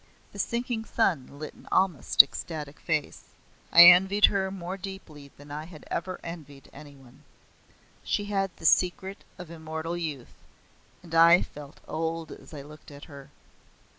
The 0.31 0.39
sinking 0.39 0.85
sun 0.85 1.37
lit 1.37 1.53
an 1.53 1.67
almost 1.71 2.23
ecstatic 2.23 2.79
face. 2.79 3.25
I 3.71 3.85
envied 3.85 4.25
her 4.25 4.49
more 4.49 4.75
deeply 4.75 5.27
than 5.37 5.51
I 5.51 5.65
had 5.65 5.85
ever 5.91 6.19
envied 6.23 6.71
any 6.73 6.95
one. 6.95 7.23
She 8.03 8.25
had 8.25 8.49
the 8.57 8.65
secret 8.65 9.23
of 9.37 9.51
immortal 9.51 9.95
youth, 9.95 10.33
and 11.03 11.13
I 11.13 11.43
felt 11.43 11.81
old 11.87 12.31
as 12.31 12.51
I 12.51 12.63
looked 12.63 12.89
at 12.89 13.03
her. 13.05 13.29